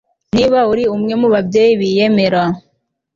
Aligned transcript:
niba 0.35 0.59
uri 0.71 0.83
umwe 0.95 1.13
mubabyeyi 1.21 1.73
biyemera 1.81 2.41